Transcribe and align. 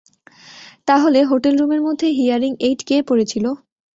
তাহলে 0.87 1.19
হোটেল 1.23 1.53
রুমের 1.57 1.81
মধ্যে 1.87 2.07
হিয়ারিং 2.17 2.51
এইড 2.59 2.79
কে 2.87 2.97
পরে 3.09 3.23
ছিল? 3.31 3.45